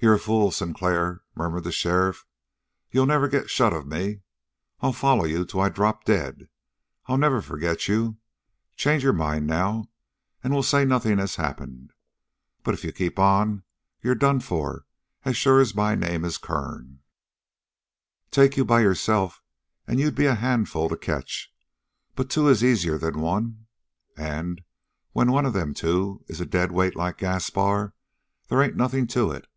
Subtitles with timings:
[0.00, 2.24] "You're a fool, Sinclair," murmured the sheriff.
[2.92, 4.20] "You'll never get shut of me.
[4.80, 6.48] I'll foller you till I drop dead.
[7.06, 8.16] I'll never forget you.
[8.76, 9.90] Change your mind now,
[10.44, 11.92] and we'll say nothing has happened.
[12.62, 13.64] But if you keep on,
[14.00, 14.86] you're done for
[15.24, 17.00] as sure as my name is Kern.
[18.30, 19.42] Take you by yourself,
[19.84, 21.52] and you'd be a handful to catch.
[22.14, 23.66] But two is easier than one,
[24.16, 24.62] and,
[25.10, 27.94] when one of them two is a deadweight like Gaspar,
[28.46, 29.48] they ain't nothing to it."